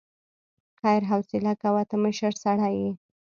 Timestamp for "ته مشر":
1.89-2.33